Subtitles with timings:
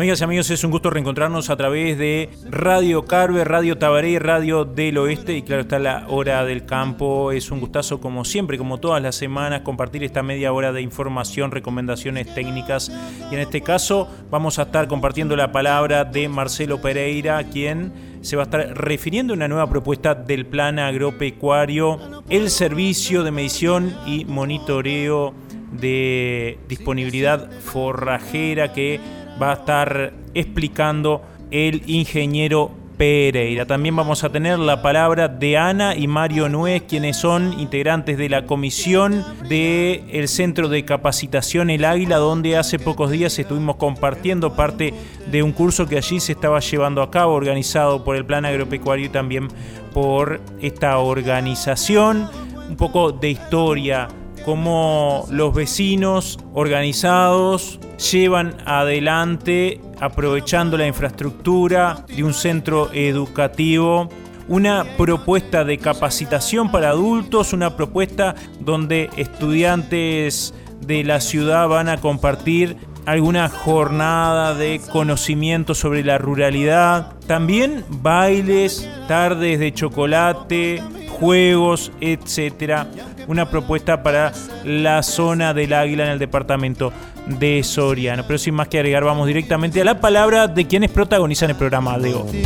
[0.00, 4.64] Amigas y amigos, es un gusto reencontrarnos a través de Radio Carve, Radio Tabaré, Radio
[4.64, 7.32] del Oeste y claro está la hora del campo.
[7.32, 11.50] Es un gustazo como siempre, como todas las semanas, compartir esta media hora de información,
[11.50, 12.90] recomendaciones técnicas
[13.30, 17.92] y en este caso vamos a estar compartiendo la palabra de Marcelo Pereira, quien
[18.22, 23.32] se va a estar refiriendo a una nueva propuesta del plan agropecuario, el servicio de
[23.32, 25.34] medición y monitoreo
[25.72, 33.64] de disponibilidad forrajera que va a estar explicando el ingeniero Pereira.
[33.64, 38.28] También vamos a tener la palabra de Ana y Mario Nuez, quienes son integrantes de
[38.28, 44.92] la comisión del Centro de Capacitación El Águila, donde hace pocos días estuvimos compartiendo parte
[45.30, 49.06] de un curso que allí se estaba llevando a cabo, organizado por el Plan Agropecuario
[49.06, 49.48] y también
[49.94, 52.28] por esta organización.
[52.68, 54.08] Un poco de historia
[54.50, 57.78] cómo los vecinos organizados
[58.10, 64.08] llevan adelante, aprovechando la infraestructura de un centro educativo,
[64.48, 71.98] una propuesta de capacitación para adultos, una propuesta donde estudiantes de la ciudad van a
[71.98, 72.76] compartir
[73.06, 80.82] alguna jornada de conocimiento sobre la ruralidad, también bailes, tardes de chocolate,
[81.20, 82.86] juegos, etcétera.
[83.28, 84.32] Una propuesta para
[84.64, 86.92] la zona del Águila en el departamento
[87.26, 88.24] de Soriano.
[88.26, 91.98] Pero sin más que agregar, vamos directamente a la palabra de quienes protagonizan el programa
[91.98, 92.42] de hoy.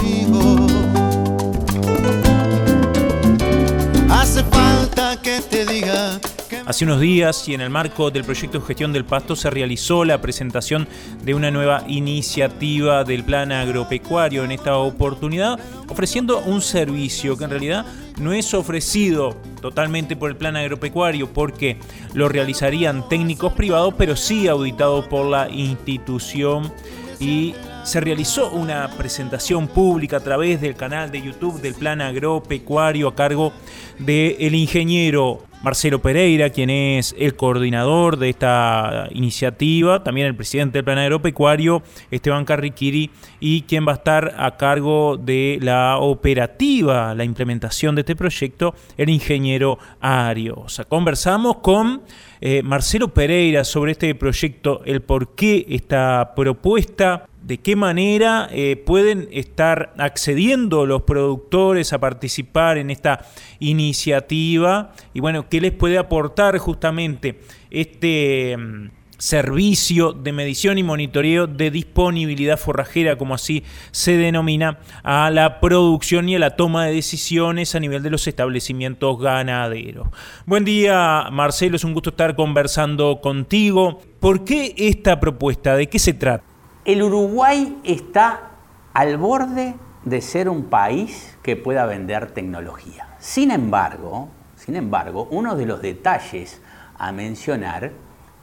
[4.10, 6.18] Hace falta que te diga
[6.66, 10.02] Hace unos días y en el marco del proyecto de gestión del pasto se realizó
[10.02, 10.88] la presentación
[11.22, 15.58] de una nueva iniciativa del plan agropecuario en esta oportunidad,
[15.88, 17.84] ofreciendo un servicio que en realidad
[18.18, 21.78] no es ofrecido totalmente por el plan agropecuario porque
[22.12, 26.72] lo realizarían técnicos privados, pero sí auditado por la institución.
[27.20, 27.54] Y
[27.84, 33.14] se realizó una presentación pública a través del canal de YouTube del Plan Agropecuario a
[33.14, 33.52] cargo
[33.98, 40.84] del ingeniero Marcelo Pereira, quien es el coordinador de esta iniciativa, también el presidente del
[40.84, 43.10] Plan Agropecuario, Esteban Carriquiri,
[43.40, 48.74] y quien va a estar a cargo de la operativa, la implementación de este proyecto,
[48.98, 50.84] el ingeniero Ariosa.
[50.84, 52.02] Conversamos con
[52.42, 58.76] eh, Marcelo Pereira sobre este proyecto, el por qué esta propuesta de qué manera eh,
[58.76, 63.26] pueden estar accediendo los productores a participar en esta
[63.58, 67.40] iniciativa y bueno, qué les puede aportar justamente
[67.70, 68.88] este mm,
[69.18, 76.30] servicio de medición y monitoreo de disponibilidad forrajera, como así se denomina, a la producción
[76.30, 80.08] y a la toma de decisiones a nivel de los establecimientos ganaderos.
[80.46, 84.00] Buen día, Marcelo, es un gusto estar conversando contigo.
[84.18, 85.76] ¿Por qué esta propuesta?
[85.76, 86.53] ¿De qué se trata?
[86.84, 88.50] El Uruguay está
[88.92, 89.74] al borde
[90.04, 93.16] de ser un país que pueda vender tecnología.
[93.18, 96.60] Sin embargo, sin embargo, uno de los detalles
[96.98, 97.92] a mencionar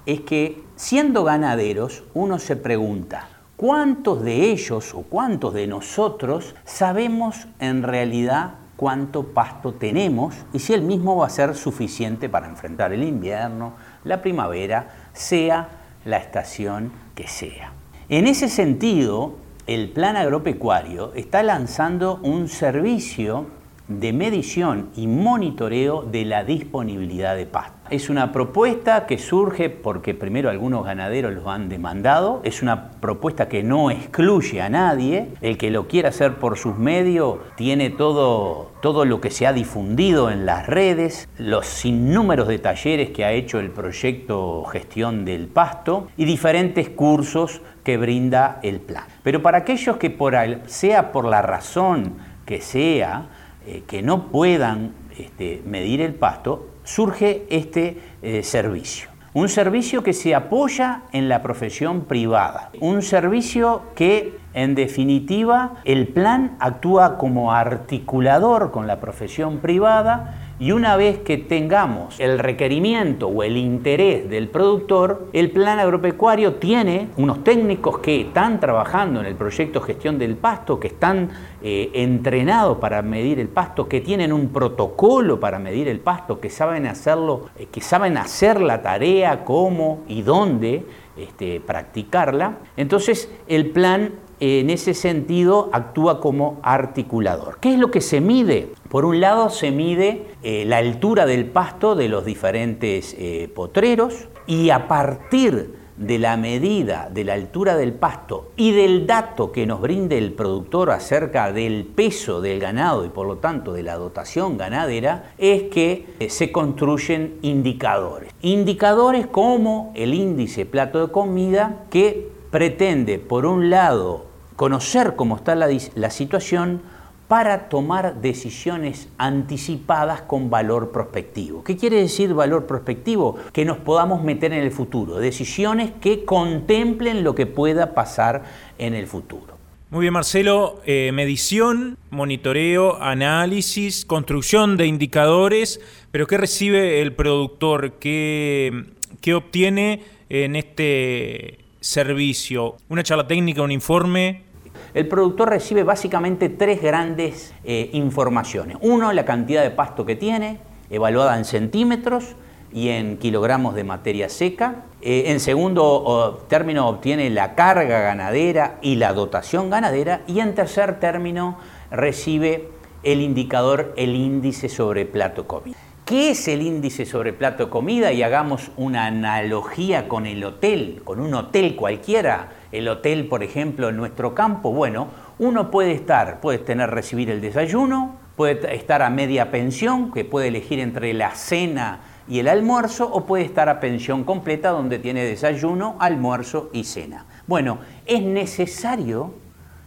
[0.07, 7.47] es que siendo ganaderos uno se pregunta, ¿cuántos de ellos o cuántos de nosotros sabemos
[7.59, 12.91] en realidad cuánto pasto tenemos y si el mismo va a ser suficiente para enfrentar
[12.91, 13.73] el invierno,
[14.03, 15.69] la primavera, sea
[16.05, 17.73] la estación que sea?
[18.11, 19.35] En ese sentido,
[19.67, 23.45] el plan agropecuario está lanzando un servicio
[23.87, 27.81] de medición y monitoreo de la disponibilidad de pasto.
[27.89, 33.49] Es una propuesta que surge porque primero algunos ganaderos lo han demandado, es una propuesta
[33.49, 38.71] que no excluye a nadie, el que lo quiera hacer por sus medios tiene todo,
[38.81, 43.33] todo lo que se ha difundido en las redes, los sinnúmeros de talleres que ha
[43.33, 49.05] hecho el proyecto Gestión del Pasto y diferentes cursos que brinda el plan.
[49.23, 50.35] Pero para aquellos que por,
[50.67, 53.27] sea por la razón que sea,
[53.65, 59.09] eh, que no puedan este, medir el pasto, surge este eh, servicio.
[59.33, 62.69] Un servicio que se apoya en la profesión privada.
[62.81, 70.73] Un servicio que, en definitiva, el plan actúa como articulador con la profesión privada Y
[70.73, 77.07] una vez que tengamos el requerimiento o el interés del productor, el plan agropecuario tiene
[77.17, 81.31] unos técnicos que están trabajando en el proyecto gestión del pasto, que están
[81.63, 86.51] eh, entrenados para medir el pasto, que tienen un protocolo para medir el pasto, que
[86.51, 90.85] saben hacerlo, eh, que saben hacer la tarea, cómo y dónde
[91.17, 92.59] este, practicarla.
[92.77, 94.11] Entonces el plan
[94.41, 97.59] en ese sentido actúa como articulador.
[97.61, 98.73] ¿Qué es lo que se mide?
[98.89, 104.27] Por un lado se mide eh, la altura del pasto de los diferentes eh, potreros
[104.47, 109.67] y a partir de la medida de la altura del pasto y del dato que
[109.67, 113.97] nos brinde el productor acerca del peso del ganado y por lo tanto de la
[113.97, 118.33] dotación ganadera, es que eh, se construyen indicadores.
[118.41, 125.55] Indicadores como el índice plato de comida que pretende, por un lado, conocer cómo está
[125.55, 126.81] la, situación
[127.27, 131.63] para tomar decisiones anticipadas con valor prospectivo.
[131.63, 133.37] ¿Qué quiere decir valor prospectivo?
[133.53, 138.43] Que nos podamos meter en el futuro, decisiones que contemplen lo que pueda pasar
[138.77, 139.57] en el futuro.
[139.91, 140.81] Muy bien, Marcelo.
[140.85, 145.81] Eh, medición, monitoreo, análisis, construcción de indicadores,
[146.11, 147.93] pero ¿qué recibe el productor?
[147.99, 148.85] ¿Qué,
[149.19, 152.77] qué obtiene en este servicio?
[152.87, 154.51] ¿Una charla técnica, un informe?
[154.93, 158.77] el productor recibe básicamente tres grandes eh, informaciones.
[158.81, 162.35] Uno, la cantidad de pasto que tiene, evaluada en centímetros
[162.73, 164.83] y en kilogramos de materia seca.
[165.01, 170.21] Eh, en segundo término, obtiene la carga ganadera y la dotación ganadera.
[170.27, 171.57] Y en tercer término,
[171.89, 172.69] recibe
[173.03, 175.77] el indicador, el índice sobre plato comida.
[176.11, 178.11] ¿Qué es el índice sobre plato comida?
[178.11, 183.87] Y hagamos una analogía con el hotel, con un hotel cualquiera el hotel, por ejemplo,
[183.87, 185.07] en nuestro campo, bueno,
[185.39, 190.49] uno puede estar, puede tener recibir el desayuno, puede estar a media pensión, que puede
[190.49, 195.23] elegir entre la cena y el almuerzo, o puede estar a pensión completa, donde tiene
[195.23, 197.25] desayuno, almuerzo y cena.
[197.47, 199.33] Bueno, es necesario,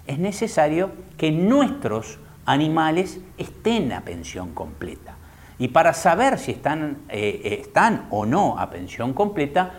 [0.06, 5.13] es necesario que nuestros animales estén a pensión completa.
[5.58, 9.72] Y para saber si están, eh, están o no a pensión completa,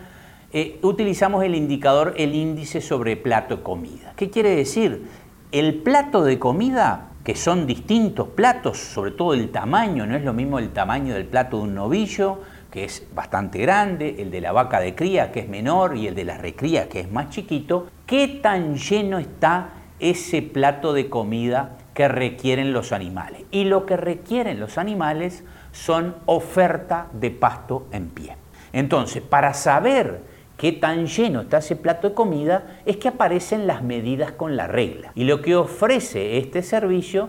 [0.52, 4.14] eh, utilizamos el indicador, el índice sobre plato de comida.
[4.16, 5.06] ¿Qué quiere decir?
[5.52, 10.32] El plato de comida, que son distintos platos, sobre todo el tamaño, no es lo
[10.32, 12.40] mismo el tamaño del plato de un novillo,
[12.70, 16.14] que es bastante grande, el de la vaca de cría, que es menor, y el
[16.14, 21.76] de la recría, que es más chiquito, ¿qué tan lleno está ese plato de comida
[21.94, 23.42] que requieren los animales?
[23.50, 25.44] Y lo que requieren los animales
[25.76, 28.36] son oferta de pasto en pie.
[28.72, 30.20] Entonces, para saber
[30.56, 34.66] qué tan lleno está ese plato de comida, es que aparecen las medidas con la
[34.66, 35.12] regla.
[35.14, 37.28] Y lo que ofrece este servicio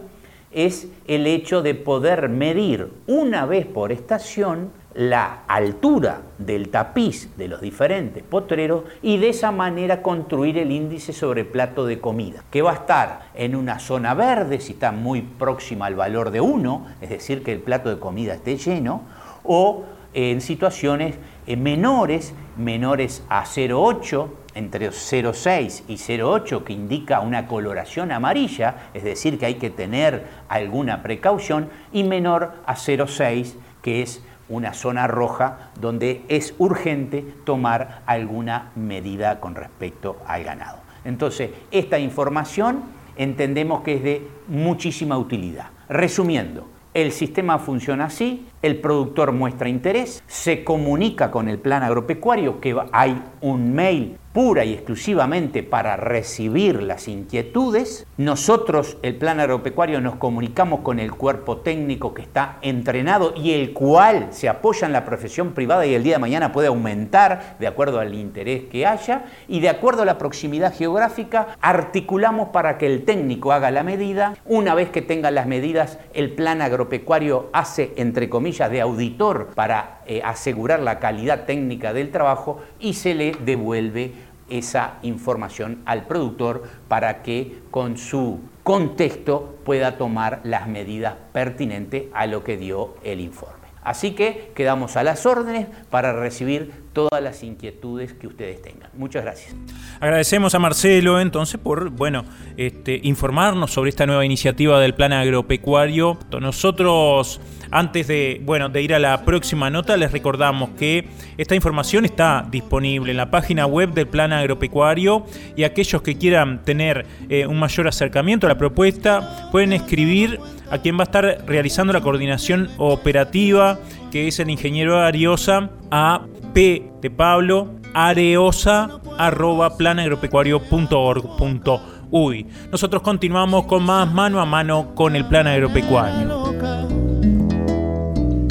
[0.52, 7.48] es el hecho de poder medir una vez por estación la altura del tapiz de
[7.48, 12.64] los diferentes potreros y de esa manera construir el índice sobre plato de comida, que
[12.64, 16.88] va a estar en una zona verde si está muy próxima al valor de 1,
[17.02, 19.04] es decir, que el plato de comida esté lleno,
[19.44, 19.86] o
[20.16, 28.12] en situaciones eh, menores, menores a 0,8, entre 0,6 y 0,8, que indica una coloración
[28.12, 33.54] amarilla, es decir, que hay que tener alguna precaución, y menor a 0,6,
[33.84, 40.80] que es una zona roja donde es urgente tomar alguna medida con respecto al ganado.
[41.06, 42.84] Entonces, esta información
[43.16, 45.68] entendemos que es de muchísima utilidad.
[45.90, 52.60] Resumiendo, el sistema funciona así, el productor muestra interés, se comunica con el plan agropecuario,
[52.60, 58.06] que hay un mail pura y exclusivamente para recibir las inquietudes.
[58.18, 63.74] Nosotros, el plan agropecuario, nos comunicamos con el cuerpo técnico que está entrenado y el
[63.74, 67.66] cual se apoya en la profesión privada y el día de mañana puede aumentar de
[67.66, 72.86] acuerdo al interés que haya y de acuerdo a la proximidad geográfica articulamos para que
[72.86, 74.36] el técnico haga la medida.
[74.46, 80.02] Una vez que tenga las medidas, el plan agropecuario hace, entre comillas, de auditor para
[80.06, 86.64] eh, asegurar la calidad técnica del trabajo y se le devuelve esa información al productor
[86.88, 93.20] para que con su contexto pueda tomar las medidas pertinentes a lo que dio el
[93.22, 93.68] informe.
[93.84, 98.90] Así que quedamos a las órdenes para recibir todas las inquietudes que ustedes tengan.
[98.96, 99.56] Muchas gracias.
[100.00, 102.26] Agradecemos a Marcelo entonces por bueno,
[102.58, 106.18] este, informarnos sobre esta nueva iniciativa del Plan Agropecuario.
[106.42, 107.40] Nosotros,
[107.70, 112.48] antes de, bueno, de ir a la próxima nota, les recordamos que esta información está
[112.50, 115.24] disponible en la página web del Plan Agropecuario
[115.56, 120.40] y aquellos que quieran tener eh, un mayor acercamiento a la propuesta pueden escribir
[120.72, 123.80] a quien va a estar realizando la coordinación operativa,
[124.12, 132.46] que es el ingeniero Ariosa, a P de Pablo, areosa, arroba planagropecuario.org.uy.
[132.72, 136.54] Nosotros continuamos con más mano a mano con el plan agropecuario.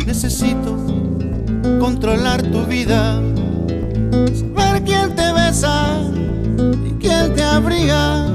[0.04, 0.76] Necesito
[1.80, 3.20] controlar tu vida,
[4.10, 6.02] saber quién te besa
[6.86, 8.26] y quién te abriga.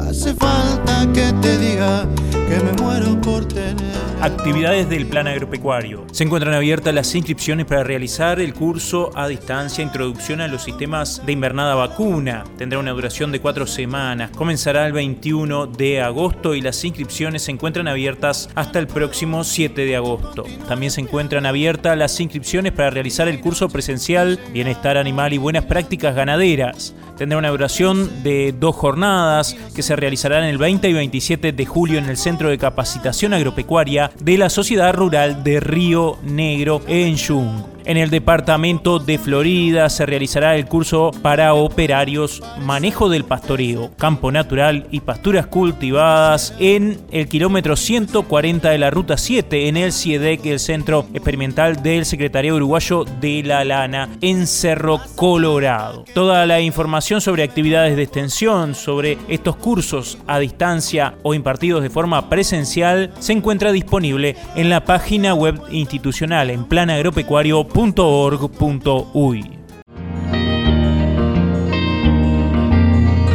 [0.00, 3.95] Hace falta que te diga que me muero por tener
[4.26, 6.04] actividades del plan agropecuario.
[6.10, 11.24] Se encuentran abiertas las inscripciones para realizar el curso a distancia Introducción a los sistemas
[11.24, 12.42] de invernada vacuna.
[12.58, 14.32] Tendrá una duración de cuatro semanas.
[14.32, 19.84] Comenzará el 21 de agosto y las inscripciones se encuentran abiertas hasta el próximo 7
[19.84, 20.42] de agosto.
[20.66, 25.66] También se encuentran abiertas las inscripciones para realizar el curso presencial Bienestar Animal y Buenas
[25.66, 26.96] Prácticas Ganaderas.
[27.16, 31.98] Tendrá una duración de dos jornadas que se realizarán el 20 y 27 de julio
[31.98, 37.75] en el Centro de Capacitación Agropecuaria de la Sociedad Rural de Río Negro en Yung.
[37.86, 44.32] En el departamento de Florida se realizará el curso para operarios Manejo del Pastoreo, Campo
[44.32, 50.46] Natural y Pasturas Cultivadas en el kilómetro 140 de la Ruta 7 en el CIEDEC,
[50.46, 56.06] el Centro Experimental del Secretario Uruguayo de la Lana, en Cerro Colorado.
[56.12, 61.90] Toda la información sobre actividades de extensión, sobre estos cursos a distancia o impartidos de
[61.90, 67.75] forma presencial, se encuentra disponible en la página web institucional en planagropecuario.com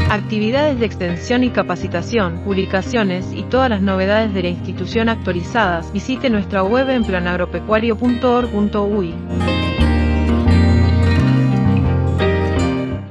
[0.10, 6.32] Actividades de extensión y capacitación, publicaciones y todas las novedades de la institución actualizadas, visite
[6.32, 9.14] nuestra web en planagropecuario.org.uy.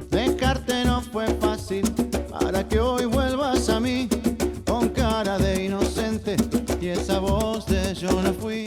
[0.09, 1.89] Dejarte no fue fácil
[2.29, 4.09] para que hoy vuelvas a mí
[4.67, 6.35] con cara de inocente
[6.81, 8.60] y esa voz de yo no fui.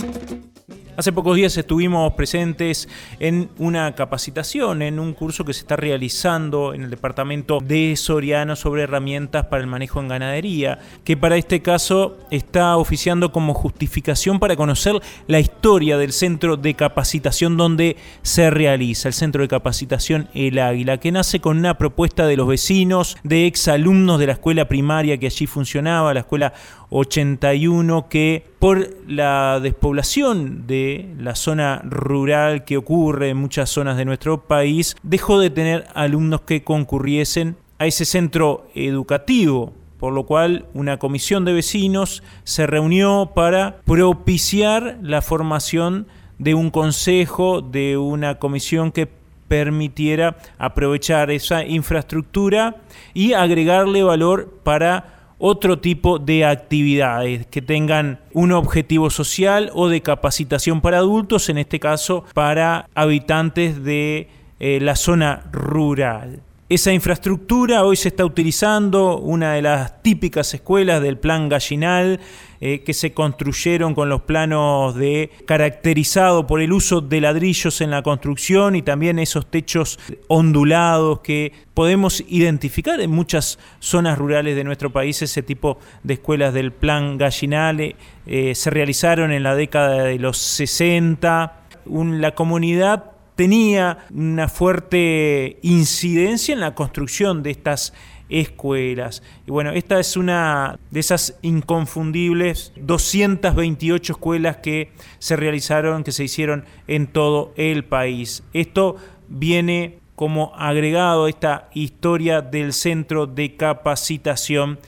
[0.96, 6.72] Hace pocos días estuvimos presentes en una capacitación, en un curso que se está realizando
[6.72, 11.62] en el departamento de Soriano sobre herramientas para el manejo en ganadería, que para este
[11.62, 18.50] caso está oficiando como justificación para conocer la historia del centro de capacitación donde se
[18.50, 23.16] realiza, el centro de capacitación El Águila, que nace con una propuesta de los vecinos,
[23.24, 26.52] de exalumnos de la escuela primaria que allí funcionaba, la escuela
[26.90, 34.04] 81, que por la despoblación de la zona rural que ocurre en muchas zonas de
[34.04, 39.72] nuestro país, dejó de tener alumnos que concurriesen a ese centro educativo
[40.04, 46.06] por lo cual una comisión de vecinos se reunió para propiciar la formación
[46.38, 49.08] de un consejo, de una comisión que
[49.48, 52.76] permitiera aprovechar esa infraestructura
[53.14, 60.00] y agregarle valor para otro tipo de actividades que tengan un objetivo social o de
[60.00, 66.40] capacitación para adultos, en este caso para habitantes de eh, la zona rural.
[66.74, 72.18] Esa infraestructura hoy se está utilizando, una de las típicas escuelas del plan gallinal,
[72.60, 77.92] eh, que se construyeron con los planos de caracterizado por el uso de ladrillos en
[77.92, 84.64] la construcción y también esos techos ondulados que podemos identificar en muchas zonas rurales de
[84.64, 85.22] nuestro país.
[85.22, 87.94] Ese tipo de escuelas del plan gallinal
[88.26, 91.52] eh, se realizaron en la década de los 60.
[91.86, 97.92] la comunidad tenía una fuerte incidencia en la construcción de estas
[98.28, 99.22] escuelas.
[99.46, 106.24] Y bueno, esta es una de esas inconfundibles 228 escuelas que se realizaron, que se
[106.24, 108.42] hicieron en todo el país.
[108.52, 108.96] Esto
[109.28, 114.78] viene como agregado a esta historia del centro de capacitación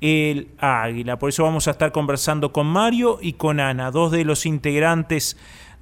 [0.00, 1.18] El Águila.
[1.18, 5.36] Por eso vamos a estar conversando con Mario y con Ana, dos de los integrantes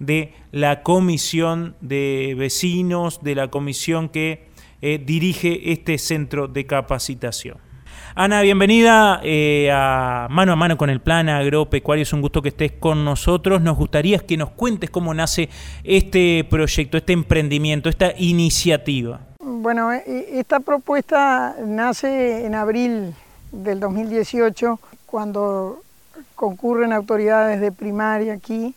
[0.07, 4.49] de la comisión de vecinos, de la comisión que
[4.83, 7.59] eh, dirige este centro de capacitación.
[8.17, 12.03] Ana, bienvenida eh, a Mano a Mano con el Plan Agropecuario.
[12.03, 13.61] Es un gusto que estés con nosotros.
[13.61, 15.49] Nos gustaría que nos cuentes cómo nace
[15.83, 19.21] este proyecto, este emprendimiento, esta iniciativa.
[19.41, 23.15] Bueno, e, e, esta propuesta nace en abril
[23.51, 25.81] del 2018, cuando
[26.37, 28.75] concurren autoridades de primaria aquí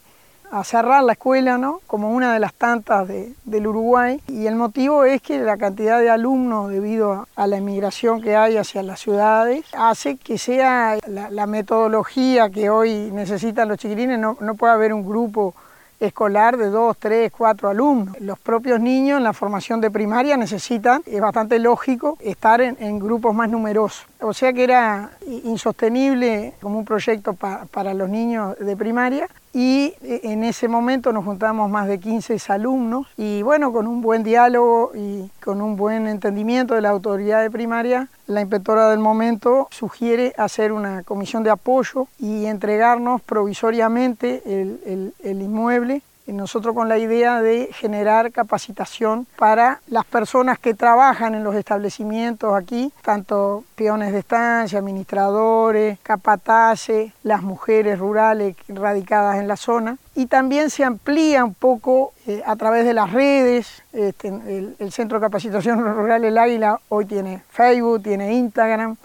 [0.51, 1.81] a cerrar la escuela, ¿no?
[1.87, 4.21] como una de las tantas del Uruguay.
[4.27, 8.57] Y el motivo es que la cantidad de alumnos, debido a la emigración que hay
[8.57, 14.55] hacia las ciudades, hace que sea la, metodología que hoy necesitan los chiquilines, no, no
[14.55, 15.53] puede haber un grupo
[15.99, 18.19] escolar de dos, tres, cuatro alumnos.
[18.19, 23.33] Los propios niños en la formación de primaria necesitan, es bastante lógico, estar en, grupos
[23.33, 24.05] más numerosos.
[24.19, 25.11] O sea que era
[25.43, 29.27] insostenible como un proyecto para los niños de primaria
[29.57, 34.01] y eh, en ese momento nos juntamos más de 15 alumnos y bueno, con un
[34.01, 38.99] buen diálogo y con un buen entendimiento de la autoridad de primaria, la inspectora del
[38.99, 46.03] momento sugiere hacer una comisión de apoyo y entregarnos provisoriamente el, el inmueble
[46.33, 52.53] nosotros con la idea de generar capacitación para las personas que trabajan en los establecimientos
[52.53, 59.97] aquí, tanto peones de estancia, administradores, capataces, las mujeres rurales radicadas en la zona.
[60.15, 63.83] Y también se amplía un poco eh, a través de las redes.
[63.93, 68.95] Este, el, Centro de Capacitación Rural El Águila hoy tiene Facebook, tiene Instagram.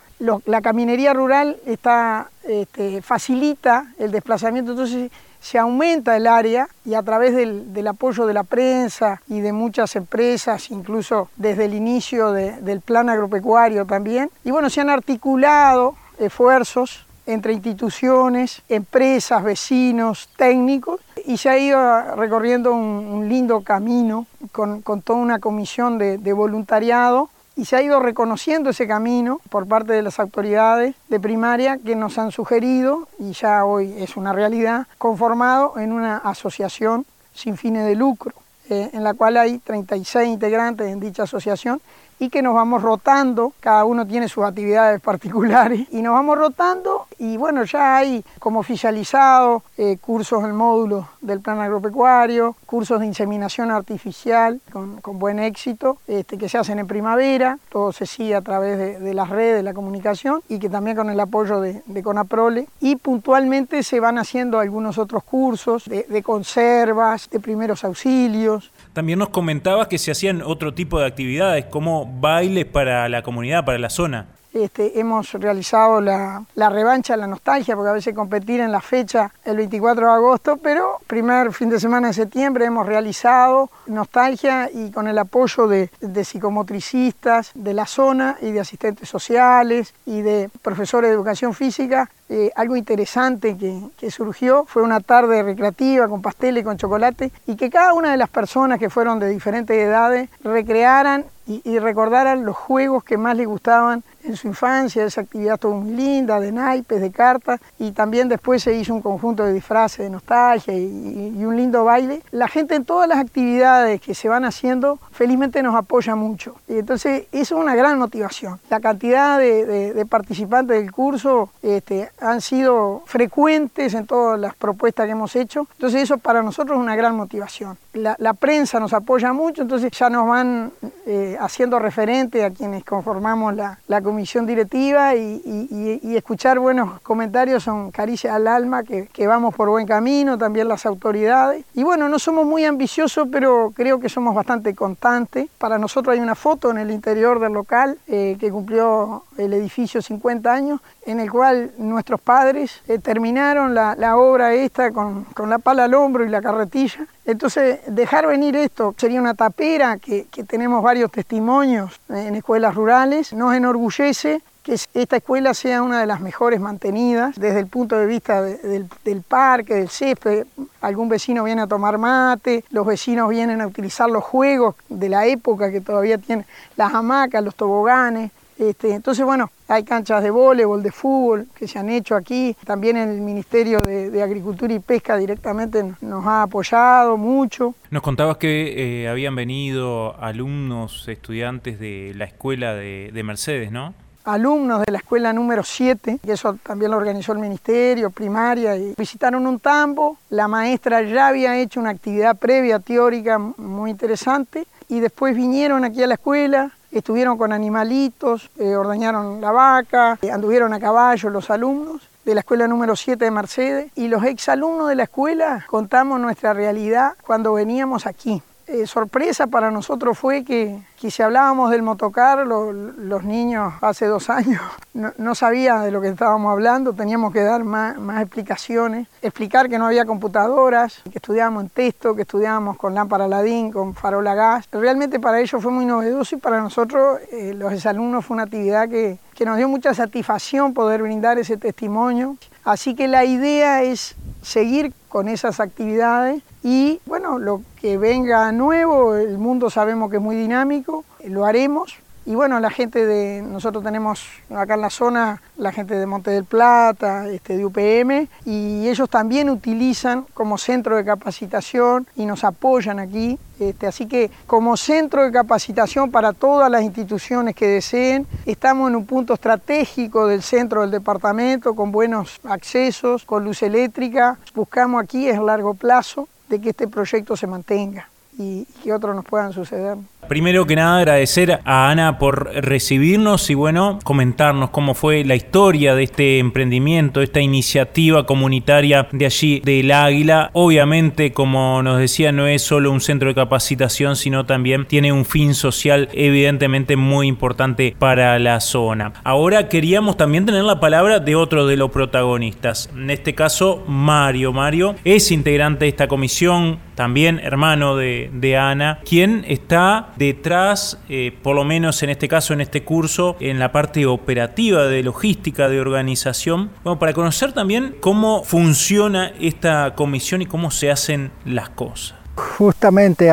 [0.47, 5.11] la caminería rural está, este, facilita el desplazamiento, entonces
[5.43, 9.97] se aumenta el área y a través del, apoyo de la prensa y de muchas
[9.97, 14.31] empresas, incluso desde el inicio del plan agropecuario también.
[14.45, 22.15] Y bueno, se han articulado esfuerzos entre instituciones, empresas, vecinos, técnicos, y se ha ido
[22.15, 28.71] recorriendo un, lindo camino con, toda una comisión de voluntariado y se ha ido reconociendo
[28.71, 33.65] ese camino por parte de las autoridades de primaria que nos han sugerido, y ya
[33.65, 38.35] hoy es una realidad, conformado en una asociación sin fines de lucro,
[38.69, 41.81] eh, en la cual hay 36 integrantes en dicha asociación
[42.23, 47.09] y que nos vamos rotando, cada uno tiene sus actividades particulares y nos vamos rotando
[47.19, 53.07] y bueno, ya hay como oficializado eh, cursos en módulo del plan agropecuario, cursos de
[53.07, 58.41] inseminación artificial con, buen éxito, este, que se hacen en primavera, todo se sigue a
[58.41, 62.69] través de, las redes, de la comunicación y que también con el apoyo de, Conaprole.
[62.81, 69.31] Y puntualmente se van haciendo algunos otros cursos de conservas, de primeros auxilios, también nos
[69.31, 73.91] comentabas que se hacían otro tipo de actividades, como bailes para la comunidad, para la
[73.91, 74.32] zona.
[74.53, 79.33] Este, hemos realizado la, la, revancha, la nostalgia, porque a veces competir en la fecha
[79.45, 84.91] el 24 de agosto, pero primer fin de semana de septiembre hemos realizado nostalgia y
[84.91, 90.51] con el apoyo de, de psicomotricistas de la zona y de asistentes sociales y de
[90.63, 96.65] profesores de educación física, eh, algo interesante que, surgió fue una tarde recreativa con pasteles,
[96.65, 101.27] con chocolate y que cada una de las personas que fueron de diferentes edades recrearan
[101.47, 105.93] y, recordaran los juegos que más les gustaban en su infancia, esa actividad todo muy
[105.93, 110.11] linda, de naipes, de cartas, y también después se hizo un conjunto de disfraces de
[110.11, 112.23] nostalgia y, un lindo baile.
[112.31, 116.55] La gente en todas las actividades que se van haciendo, felizmente nos apoya mucho.
[116.69, 118.61] Y entonces eso es una gran motivación.
[118.71, 125.13] La cantidad de, participantes del curso este, han sido frecuentes en todas las propuestas que
[125.13, 127.77] hemos hecho, entonces eso para nosotros es una gran motivación.
[127.95, 130.73] La, prensa nos apoya mucho, entonces ya nos van
[131.07, 137.91] eh, haciendo referente a quienes conformamos la, la comisión directiva y, escuchar buenos comentarios son
[137.91, 141.65] caricia al alma, que, vamos por buen camino, también las autoridades.
[141.73, 145.49] Y bueno, no somos muy ambiciosos, pero creo que somos bastante constantes.
[145.57, 150.03] Para nosotros hay una foto en el interior del local eh, que cumplió el edificio
[150.03, 155.59] 50 años, en el cual nuestros padres eh, terminaron la, obra esta con, con la
[155.59, 157.07] pala al hombro y la carretilla.
[157.25, 163.33] Entonces, dejar venir esto sería una tapera que, que tenemos varios testimonios en escuelas rurales,
[163.33, 168.07] nos enorgullece que esta escuela sea una de las mejores mantenidas desde el punto de
[168.07, 170.47] vista del, parque, del césped.
[170.81, 175.27] Algún vecino viene a tomar mate, los vecinos vienen a utilizar los juegos de la
[175.27, 178.31] época que todavía tienen las hamacas, los toboganes.
[178.59, 182.57] Este, entonces, bueno, hay canchas de voleibol, de fútbol que se han hecho aquí.
[182.65, 187.75] También el Ministerio de, Agricultura y Pesca directamente nos ha apoyado mucho.
[187.91, 193.95] Nos contabas que eh, habían venido alumnos, estudiantes de la escuela de, de Mercedes, ¿no?
[194.25, 198.95] alumnos de la escuela número 7, que eso también lo organizó el ministerio, primaria, y
[198.97, 200.19] visitaron un tambo.
[200.31, 206.03] La maestra ya había hecho una actividad previa teórica muy interesante y después vinieron aquí
[206.03, 211.51] a la escuela, estuvieron con animalitos, eh, ordeñaron la vaca, eh, anduvieron a caballo los
[211.51, 216.21] alumnos de la escuela número 7 de Mercedes y los exalumnos de la escuela contamos
[216.21, 218.43] nuestra realidad cuando veníamos aquí.
[218.73, 224.63] Eh, sorpresa para nosotros fue que, si hablábamos del motocar, los niños hace dos años
[224.95, 229.87] no, sabían de lo que estábamos hablando, teníamos que dar más, explicaciones, explicar que no
[229.87, 234.69] había computadoras, que estudiábamos en texto, que estudiábamos con lámpara ladín, con farola gas.
[234.73, 238.89] Realmente para ellos fue muy novedoso y para nosotros, eh, los exalumnos, fue una actividad
[238.89, 242.37] que, que nos dio mucha satisfacción poder brindar ese testimonio.
[242.65, 249.15] Así que la idea es seguir con esas actividades y bueno, lo que venga nuevo,
[249.15, 253.83] el mundo sabemos que es muy dinámico, lo haremos, y bueno, la gente de, nosotros
[253.83, 258.89] tenemos acá en la zona la gente de Monte del Plata, este, de UPM, y
[258.89, 263.39] ellos también utilizan como centro de capacitación y nos apoyan aquí.
[263.59, 268.97] Este, así que como centro de capacitación para todas las instituciones que deseen, estamos en
[268.97, 274.39] un punto estratégico del centro del departamento, con buenos accesos, con luz eléctrica.
[274.55, 278.09] Buscamos aquí es largo plazo de que este proyecto se mantenga
[278.39, 279.97] y que otros nos puedan suceder.
[280.29, 285.95] Primero que nada agradecer a Ana por recibirnos y bueno, comentarnos cómo fue la historia
[285.95, 290.51] de este emprendimiento, esta iniciativa comunitaria de allí del Águila.
[290.55, 295.25] Obviamente, como nos decía, no es solo un centro de capacitación, sino también tiene un
[295.25, 299.13] fin social evidentemente muy importante para la zona.
[299.25, 304.53] Ahora queríamos también tener la palabra de otro de los protagonistas, en este caso Mario.
[304.53, 311.57] Mario es integrante de esta comisión, también hermano de, Ana, quien está detrás, eh, por
[311.57, 315.81] lo menos en este caso, en este curso, en la parte operativa de logística, de
[315.81, 322.22] organización, bueno, para conocer también cómo funciona esta comisión y cómo se hacen las cosas.
[322.35, 323.31] Justamente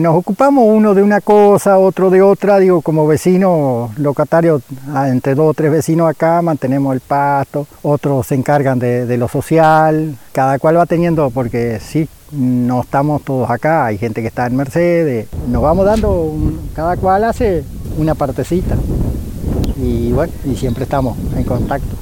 [0.00, 4.62] nos ocupamos uno de una cosa, otro de otra, digo, como vecinos locatarios,
[5.06, 9.28] entre dos o tres vecinos acá mantenemos el pasto, otros se encargan de, de lo
[9.28, 14.46] social, cada cual va teniendo, porque sí, no estamos todos acá, hay gente que está
[14.46, 16.34] en Mercedes, nos vamos dando,
[16.74, 17.62] cada cual hace
[17.98, 18.76] una partecita.
[19.76, 21.96] Y bueno, y siempre estamos en contacto,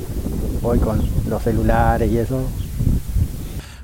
[0.62, 2.40] hoy con los celulares y eso,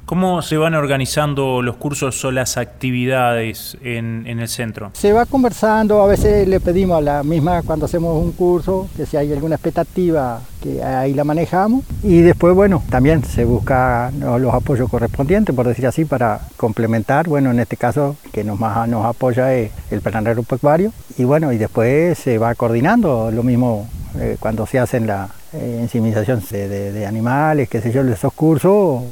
[0.06, 4.90] ¿Cómo se van organizando los cursos o las actividades en, el centro?
[4.92, 9.06] Se va conversando, a veces le pedimos a la misma cuando hacemos un curso que
[9.06, 11.84] si hay alguna expectativa que ahí la manejamos.
[12.02, 17.26] Y después bueno también se busca los apoyos correspondientes por decir así para complementar.
[17.26, 20.92] Bueno en este caso que nos más nos apoya es el plan agropecuario.
[21.16, 23.30] Y bueno y después se va coordinando.
[23.30, 23.88] Lo mismo
[24.20, 29.02] eh, cuando se hacen la eh, de, de, animales qué sé yo esos cursos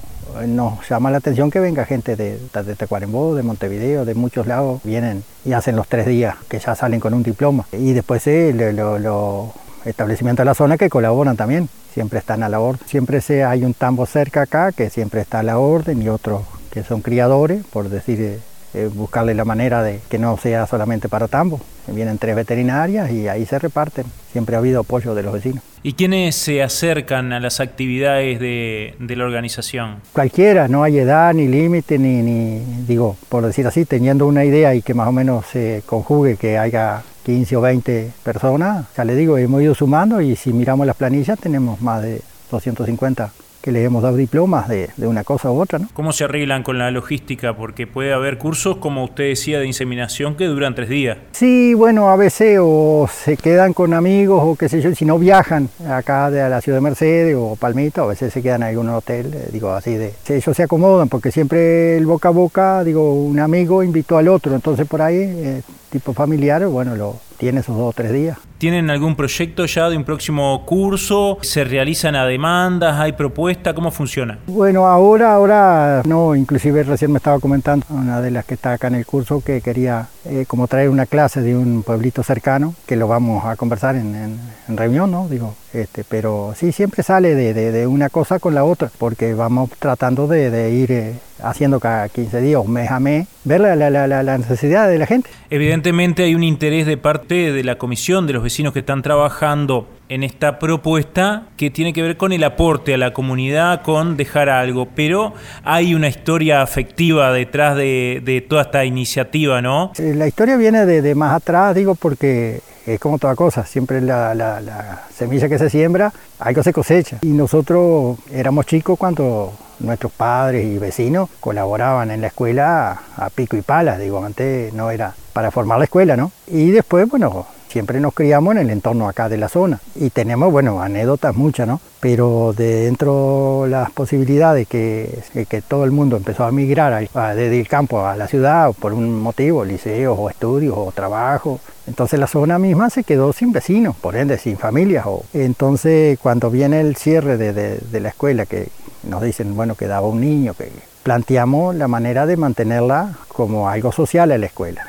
[0.46, 4.80] nos llama la atención que venga gente de, de Tacuarembó, de Montevideo, de muchos lados,
[4.84, 7.66] vienen y hacen los tres días, que ya salen con un diploma.
[7.72, 9.50] Y después eh, los
[9.84, 12.86] establecimientos de la zona que colaboran también, siempre están a la orden.
[12.86, 16.42] Siempre se, hay un tambo cerca acá que siempre está a la orden y otros
[16.70, 18.40] que son criadores, por decir,
[18.74, 21.60] eh, buscarle la manera de que no sea solamente para tambo.
[21.88, 24.06] Vienen tres veterinarias y ahí se reparten.
[24.30, 25.62] Siempre ha habido apoyo de los vecinos.
[25.82, 29.96] ¿Y quiénes se acercan a las actividades de, la organización?
[30.12, 34.74] Cualquiera, no hay edad ni límite, ni, ni, digo, por decir así, teniendo una idea
[34.74, 39.16] y que más o menos se conjugue que haya 15 o 20 personas, ya le
[39.16, 43.32] digo, hemos ido sumando y si miramos las planillas tenemos más de 250
[43.62, 45.78] que le hemos dado diplomas de, una cosa u otra.
[45.78, 45.88] ¿no?
[45.94, 47.56] ¿Cómo se arreglan con la logística?
[47.56, 51.18] Porque puede haber cursos, como usted decía, de inseminación que duran tres días.
[51.30, 55.18] Sí, bueno, a veces o se quedan con amigos o qué sé yo, si no
[55.18, 58.88] viajan acá de la ciudad de Mercedes o Palmito, a veces se quedan en algún
[58.88, 60.12] hotel, eh, digo así de...
[60.28, 64.54] Ellos se acomodan porque siempre el boca a boca, digo, un amigo invitó al otro,
[64.54, 68.38] entonces por ahí, eh, tipo familiar, bueno, lo tiene esos dos o tres días.
[68.56, 71.38] ¿Tienen algún proyecto ya de un próximo curso?
[71.42, 72.98] ¿Se realizan a demandas?
[72.98, 73.74] ¿Hay propuesta?
[73.74, 74.38] ¿Cómo funciona?
[74.46, 78.86] Bueno, ahora, ahora, no, inclusive recién me estaba comentando una de las que está acá
[78.86, 82.96] en el curso que quería eh, como traer una clase de un pueblito cercano, que
[82.96, 85.28] lo vamos a conversar en, reunión, ¿no?
[85.28, 90.26] Digo, este, pero sí, siempre sale de, una cosa con la otra, porque vamos tratando
[90.26, 94.88] de, ir eh, haciendo cada 15 días, mes a mes, ver la, la, la, necesidad
[94.88, 95.30] de la gente.
[95.50, 99.88] Evidentemente hay un interés de parte de la comisión, de los vecinos que están trabajando
[100.08, 104.50] en esta propuesta que tiene que ver con el aporte a la comunidad, con dejar
[104.50, 105.32] algo, pero
[105.64, 109.92] hay una historia afectiva detrás de, toda esta iniciativa, ¿no?
[109.98, 115.02] La historia viene de, más atrás, digo, porque es como toda cosa, siempre la, la,
[115.14, 117.18] semilla que se siembra, algo se cosecha.
[117.22, 123.56] Y nosotros éramos chicos cuando nuestros padres y vecinos colaboraban en la escuela a, pico
[123.56, 126.32] y pala, digo, antes no era para formar la escuela, ¿no?
[126.46, 130.52] Y después, bueno, siempre nos criamos en el entorno acá de la zona y tenemos,
[130.52, 131.80] bueno, anécdotas muchas, ¿no?
[132.00, 137.68] Pero dentro de las posibilidades que, que todo el mundo empezó a migrar desde el
[137.68, 142.58] campo a la ciudad por un motivo, liceos o estudios o trabajo, entonces la zona
[142.58, 145.06] misma se quedó sin vecinos, por ende sin familias.
[145.06, 145.24] O...
[145.32, 148.68] Entonces cuando viene el cierre de, de, la escuela, que
[149.02, 150.70] nos dicen, bueno, quedaba un niño, que
[151.02, 154.84] planteamos la manera de mantenerla como algo social en la escuela.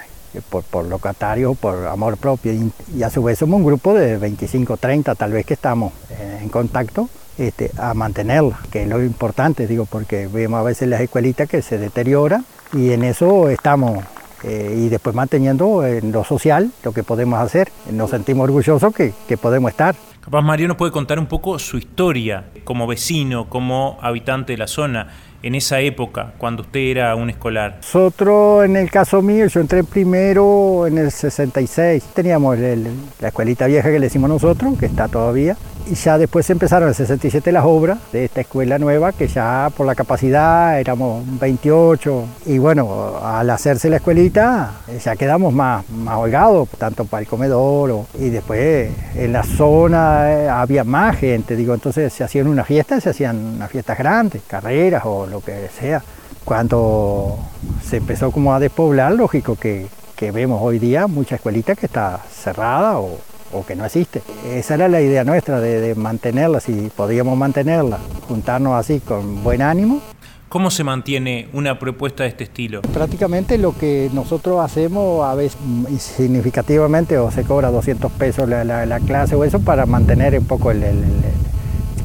[0.50, 4.78] Por, por locatarios, por amor propio, y, a su vez somos un grupo de 25,
[4.78, 5.94] 30 tal vez que estamos
[6.42, 11.02] en contacto este, a mantenerla, que es lo importante, digo, porque vemos a veces las
[11.02, 14.04] escuelitas que se deterioran y en eso estamos
[14.44, 17.72] eh, y después manteniendo en lo social lo que podemos hacer.
[17.92, 19.96] Nos sentimos orgullosos que, que podemos estar.
[20.22, 24.68] Capaz Mario nos puede contar un poco su historia como vecino, como habitante de la
[24.68, 25.08] zona
[25.44, 27.76] en esa época, cuando usted era un escolar?
[27.78, 32.04] Nosotros, en el caso mío, yo entré primero en el 66.
[32.14, 35.58] Teníamos la escuelita vieja que le decimos nosotros, que está todavía,
[35.90, 39.70] y ya después empezaron en el 67 las obras de esta escuela nueva, que ya
[39.76, 42.26] por la capacidad éramos 28.
[42.46, 44.72] Y bueno, al hacerse la escuelita,
[45.04, 48.06] ya quedamos más, más holgados, tanto para el comedor.
[48.20, 53.04] y después en la zona eh, había más gente, digo, entonces se hacían unas fiestas,
[53.04, 56.02] se hacían unas fiestas grandes, carreras o lo que sea.
[56.46, 57.38] Cuando
[57.84, 62.20] se empezó como a despoblar, lógico que, que vemos hoy día mucha escuelita que está
[62.32, 63.18] cerrada o,
[63.54, 64.22] o que no existe.
[64.50, 70.02] Esa era la idea nuestra de, mantenerla, si podíamos mantenerla, juntarnos así con buen ánimo.
[70.50, 72.82] ¿Cómo se mantiene una propuesta de este estilo?
[72.82, 75.58] Prácticamente lo que nosotros hacemos a veces
[75.98, 80.82] significativamente o se cobra 200 pesos la, clase o eso para mantener un poco el,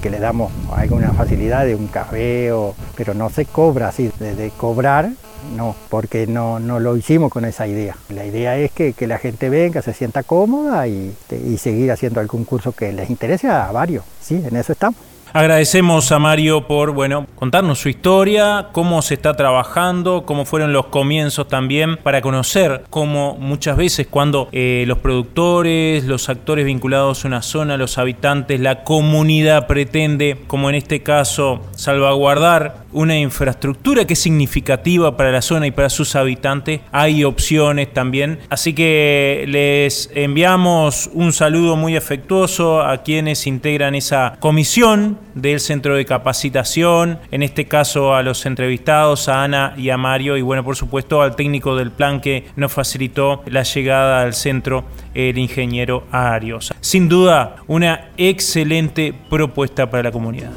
[0.01, 4.51] que le damos alguna facilidad de un café, o, pero no se cobra así, de
[4.57, 5.11] cobrar
[5.57, 7.97] no, porque no, no lo hicimos con esa idea.
[8.09, 12.21] La idea es que, que la gente venga, se sienta cómoda y, y seguir haciendo
[12.21, 14.05] algún curso que les interese a varios.
[14.21, 14.99] Sí, en eso estamos.
[15.35, 20.87] Agradecemos a Mario por, bueno, contarnos su historia, cómo se está trabajando, cómo fueron los
[20.87, 27.29] comienzos también, para conocer cómo muchas veces cuando eh, los productores, los actores vinculados a
[27.29, 34.15] una zona, los habitantes, la comunidad pretende, como en este caso, salvaguardar una infraestructura que
[34.15, 38.41] es significativa para la zona y para sus habitantes, hay opciones también.
[38.51, 45.95] Así que les enviamos un saludo muy afectuoso a quienes integran esa comisión del centro
[45.95, 50.65] de capacitación, en este caso a los entrevistados, a Ana y a Mario, y bueno,
[50.65, 54.85] por supuesto al técnico del plan que nos facilitó la llegada al centro,
[55.15, 56.75] el ingeniero Arios.
[56.81, 60.51] Sin duda, una excelente propuesta para la comunidad.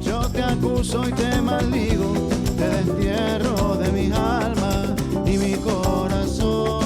[0.00, 6.76] Yo te acuso y te maldigo, te destierro de mi alma y mi corazón.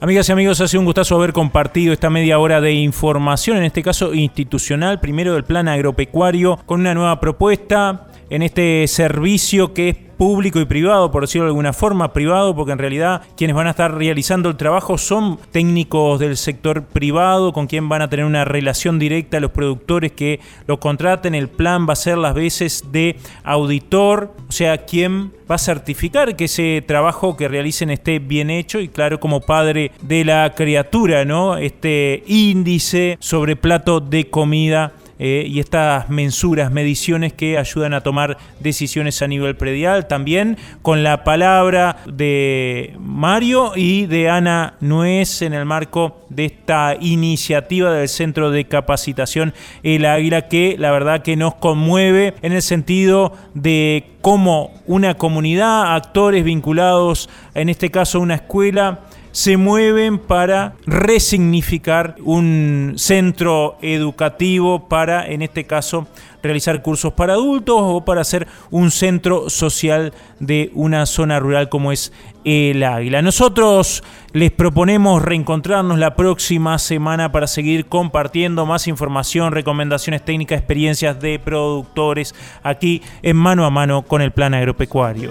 [0.00, 3.64] Amigas y amigos, ha sido un gustazo haber compartido esta media hora de información, en
[3.64, 9.88] este caso institucional, primero del plan agropecuario, con una nueva propuesta en este servicio que
[9.90, 13.68] es público y privado, por decirlo de alguna forma, privado, porque en realidad quienes van
[13.68, 18.26] a estar realizando el trabajo son técnicos del sector privado, con quien van a tener
[18.26, 21.34] una relación directa los productores que los contraten.
[21.34, 26.36] El plan va a ser las veces de auditor, o sea, quien va a certificar
[26.36, 31.24] que ese trabajo que realicen esté bien hecho y claro, como padre de la criatura,
[31.24, 31.56] ¿no?
[31.56, 38.38] Este índice sobre plato de comida eh, y estas mensuras, mediciones que ayudan a tomar
[38.58, 40.08] decisiones a nivel predial.
[40.08, 46.96] También con la palabra de Mario y de Ana Nuez en el marco de esta
[46.98, 49.52] iniciativa del Centro de Capacitación
[49.82, 55.94] El Águila que la verdad que nos conmueve en el sentido de cómo una comunidad,
[55.94, 59.00] actores vinculados, en este caso una escuela,
[59.32, 66.06] se mueven para resignificar un centro educativo para, en este caso,
[66.42, 71.92] realizar cursos para adultos o para hacer un centro social de una zona rural como
[71.92, 72.12] es
[72.44, 73.22] el Águila.
[73.22, 81.20] Nosotros les proponemos reencontrarnos la próxima semana para seguir compartiendo más información, recomendaciones técnicas, experiencias
[81.20, 85.30] de productores aquí en mano a mano con el plan agropecuario.